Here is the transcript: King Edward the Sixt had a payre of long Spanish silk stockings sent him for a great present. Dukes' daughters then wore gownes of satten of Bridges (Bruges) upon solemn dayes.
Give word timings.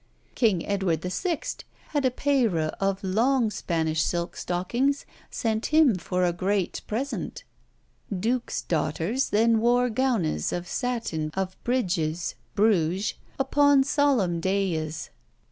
King 0.33 0.65
Edward 0.65 1.01
the 1.01 1.11
Sixt 1.11 1.63
had 1.89 2.05
a 2.05 2.09
payre 2.09 2.73
of 2.79 3.03
long 3.03 3.51
Spanish 3.51 4.01
silk 4.01 4.35
stockings 4.35 5.05
sent 5.29 5.67
him 5.67 5.93
for 5.93 6.25
a 6.25 6.33
great 6.33 6.81
present. 6.87 7.43
Dukes' 8.11 8.63
daughters 8.63 9.29
then 9.29 9.59
wore 9.59 9.91
gownes 9.91 10.51
of 10.51 10.65
satten 10.67 11.29
of 11.35 11.55
Bridges 11.63 12.33
(Bruges) 12.55 13.13
upon 13.37 13.83
solemn 13.83 14.39
dayes. 14.39 15.11